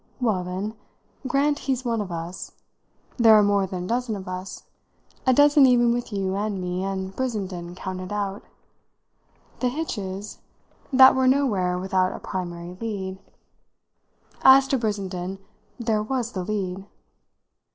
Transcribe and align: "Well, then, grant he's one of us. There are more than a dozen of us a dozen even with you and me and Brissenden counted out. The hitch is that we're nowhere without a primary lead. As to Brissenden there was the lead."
"Well, 0.19 0.43
then, 0.43 0.73
grant 1.27 1.59
he's 1.59 1.85
one 1.85 2.01
of 2.01 2.11
us. 2.11 2.53
There 3.17 3.35
are 3.35 3.43
more 3.43 3.67
than 3.67 3.83
a 3.83 3.87
dozen 3.87 4.15
of 4.15 4.27
us 4.27 4.63
a 5.27 5.31
dozen 5.31 5.67
even 5.67 5.93
with 5.93 6.11
you 6.11 6.33
and 6.35 6.59
me 6.59 6.83
and 6.83 7.15
Brissenden 7.15 7.75
counted 7.75 8.11
out. 8.11 8.41
The 9.59 9.69
hitch 9.69 9.99
is 9.99 10.39
that 10.91 11.15
we're 11.15 11.27
nowhere 11.27 11.77
without 11.77 12.13
a 12.13 12.19
primary 12.19 12.75
lead. 12.81 13.19
As 14.41 14.67
to 14.69 14.77
Brissenden 14.79 15.37
there 15.79 16.01
was 16.01 16.31
the 16.31 16.43
lead." 16.43 16.87